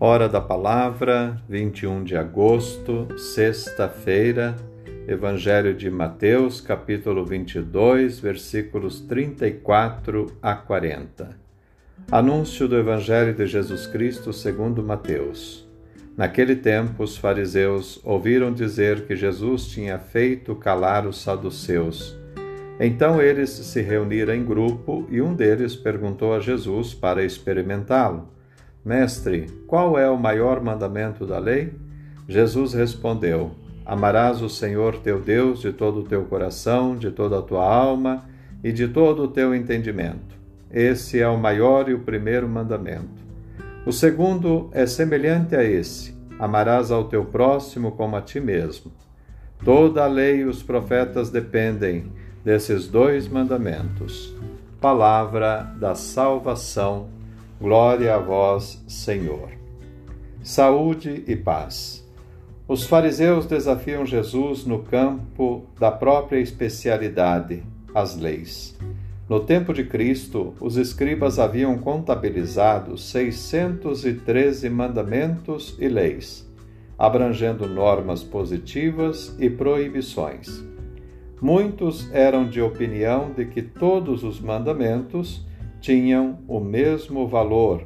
Hora 0.00 0.28
da 0.28 0.40
Palavra, 0.40 1.42
21 1.48 2.04
de 2.04 2.16
agosto, 2.16 3.08
sexta-feira, 3.18 4.54
Evangelho 5.08 5.74
de 5.74 5.90
Mateus, 5.90 6.60
capítulo 6.60 7.24
22, 7.24 8.20
versículos 8.20 9.00
34 9.00 10.36
a 10.40 10.54
40. 10.54 11.30
Anúncio 12.12 12.68
do 12.68 12.76
Evangelho 12.76 13.34
de 13.34 13.44
Jesus 13.44 13.88
Cristo 13.88 14.32
segundo 14.32 14.84
Mateus. 14.84 15.68
Naquele 16.16 16.54
tempo, 16.54 17.02
os 17.02 17.16
fariseus 17.16 18.00
ouviram 18.04 18.52
dizer 18.52 19.04
que 19.04 19.16
Jesus 19.16 19.66
tinha 19.66 19.98
feito 19.98 20.54
calar 20.54 21.08
os 21.08 21.20
saduceus. 21.20 22.16
Então 22.78 23.20
eles 23.20 23.50
se 23.50 23.82
reuniram 23.82 24.32
em 24.32 24.44
grupo 24.44 25.08
e 25.10 25.20
um 25.20 25.34
deles 25.34 25.74
perguntou 25.74 26.34
a 26.34 26.38
Jesus 26.38 26.94
para 26.94 27.24
experimentá-lo 27.24 28.37
Mestre, 28.88 29.48
qual 29.66 29.98
é 29.98 30.08
o 30.08 30.16
maior 30.16 30.62
mandamento 30.62 31.26
da 31.26 31.38
lei? 31.38 31.74
Jesus 32.26 32.72
respondeu: 32.72 33.50
Amarás 33.84 34.40
o 34.40 34.48
Senhor 34.48 34.96
teu 35.00 35.20
Deus 35.20 35.60
de 35.60 35.74
todo 35.74 36.00
o 36.00 36.04
teu 36.04 36.24
coração, 36.24 36.96
de 36.96 37.10
toda 37.10 37.38
a 37.38 37.42
tua 37.42 37.62
alma 37.62 38.24
e 38.64 38.72
de 38.72 38.88
todo 38.88 39.24
o 39.24 39.28
teu 39.28 39.54
entendimento. 39.54 40.38
Esse 40.72 41.20
é 41.20 41.28
o 41.28 41.36
maior 41.36 41.90
e 41.90 41.92
o 41.92 42.00
primeiro 42.00 42.48
mandamento. 42.48 43.22
O 43.84 43.92
segundo 43.92 44.70
é 44.72 44.86
semelhante 44.86 45.54
a 45.54 45.62
esse: 45.62 46.16
Amarás 46.38 46.90
ao 46.90 47.04
teu 47.04 47.26
próximo 47.26 47.92
como 47.92 48.16
a 48.16 48.22
ti 48.22 48.40
mesmo. 48.40 48.90
Toda 49.62 50.02
a 50.02 50.06
lei 50.06 50.38
e 50.38 50.44
os 50.44 50.62
profetas 50.62 51.28
dependem 51.28 52.10
desses 52.42 52.88
dois 52.88 53.28
mandamentos. 53.28 54.34
Palavra 54.80 55.74
da 55.78 55.94
salvação. 55.94 57.17
Glória 57.60 58.14
a 58.14 58.18
vós, 58.18 58.84
Senhor. 58.86 59.48
Saúde 60.44 61.24
e 61.26 61.34
paz. 61.34 62.08
Os 62.68 62.86
fariseus 62.86 63.46
desafiam 63.46 64.06
Jesus 64.06 64.64
no 64.64 64.84
campo 64.84 65.64
da 65.76 65.90
própria 65.90 66.38
especialidade, 66.38 67.64
as 67.92 68.16
leis. 68.16 68.78
No 69.28 69.40
tempo 69.40 69.74
de 69.74 69.82
Cristo, 69.82 70.54
os 70.60 70.76
escribas 70.76 71.40
haviam 71.40 71.76
contabilizado 71.78 72.96
613 72.96 74.70
mandamentos 74.70 75.76
e 75.80 75.88
leis, 75.88 76.48
abrangendo 76.96 77.66
normas 77.66 78.22
positivas 78.22 79.34
e 79.36 79.50
proibições. 79.50 80.62
Muitos 81.42 82.08
eram 82.12 82.48
de 82.48 82.62
opinião 82.62 83.32
de 83.32 83.46
que 83.46 83.62
todos 83.62 84.22
os 84.22 84.40
mandamentos 84.40 85.44
tinham 85.80 86.38
o 86.46 86.60
mesmo 86.60 87.26
valor, 87.26 87.84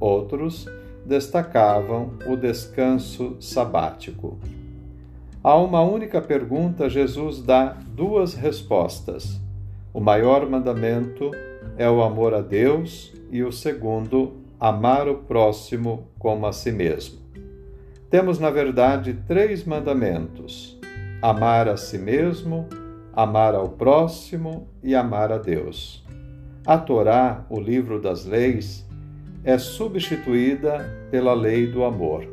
outros 0.00 0.66
destacavam 1.04 2.12
o 2.26 2.36
descanso 2.36 3.36
sabático. 3.40 4.38
A 5.42 5.56
uma 5.56 5.82
única 5.82 6.22
pergunta, 6.22 6.88
Jesus 6.88 7.42
dá 7.42 7.76
duas 7.88 8.32
respostas. 8.32 9.38
O 9.92 10.00
maior 10.00 10.48
mandamento 10.48 11.30
é 11.76 11.88
o 11.88 12.02
amor 12.02 12.32
a 12.32 12.40
Deus 12.40 13.12
e 13.30 13.42
o 13.42 13.52
segundo, 13.52 14.32
amar 14.58 15.06
o 15.08 15.16
próximo 15.16 16.08
como 16.18 16.46
a 16.46 16.52
si 16.52 16.72
mesmo. 16.72 17.18
Temos, 18.08 18.38
na 18.38 18.48
verdade, 18.48 19.18
três 19.26 19.64
mandamentos: 19.64 20.78
amar 21.20 21.68
a 21.68 21.76
si 21.76 21.98
mesmo, 21.98 22.66
amar 23.12 23.54
ao 23.54 23.68
próximo 23.68 24.66
e 24.82 24.94
amar 24.94 25.30
a 25.30 25.36
Deus. 25.38 26.04
A 26.66 26.78
Torá, 26.78 27.44
o 27.50 27.60
livro 27.60 28.00
das 28.00 28.24
leis, 28.24 28.88
é 29.44 29.58
substituída 29.58 31.06
pela 31.10 31.34
lei 31.34 31.66
do 31.66 31.84
amor. 31.84 32.26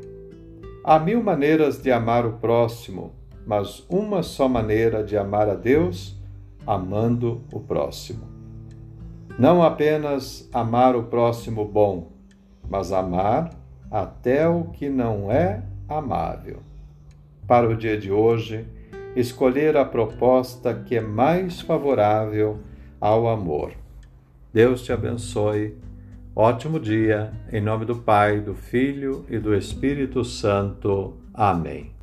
Há 0.85 0.97
mil 0.97 1.21
maneiras 1.21 1.81
de 1.81 1.91
amar 1.91 2.25
o 2.25 2.37
próximo, 2.37 3.11
mas 3.45 3.85
uma 3.89 4.23
só 4.23 4.47
maneira 4.47 5.03
de 5.03 5.17
amar 5.17 5.49
a 5.49 5.55
Deus, 5.55 6.17
amando 6.65 7.41
o 7.51 7.59
próximo. 7.59 8.23
Não 9.37 9.61
apenas 9.61 10.49
amar 10.53 10.95
o 10.95 11.03
próximo 11.03 11.65
bom, 11.65 12.13
mas 12.69 12.93
amar 12.93 13.49
até 13.91 14.47
o 14.47 14.63
que 14.63 14.87
não 14.87 15.29
é 15.29 15.61
amável. 15.89 16.59
Para 17.45 17.67
o 17.67 17.75
dia 17.75 17.97
de 17.97 18.09
hoje, 18.13 18.65
escolher 19.13 19.75
a 19.75 19.83
proposta 19.83 20.73
que 20.73 20.95
é 20.95 21.01
mais 21.01 21.59
favorável 21.59 22.59
ao 23.01 23.27
amor. 23.27 23.80
Deus 24.53 24.83
te 24.83 24.91
abençoe. 24.91 25.77
Ótimo 26.35 26.79
dia, 26.79 27.31
em 27.51 27.61
nome 27.61 27.85
do 27.85 27.95
Pai, 27.95 28.39
do 28.41 28.53
Filho 28.53 29.25
e 29.29 29.37
do 29.37 29.55
Espírito 29.55 30.23
Santo. 30.23 31.13
Amém. 31.33 32.00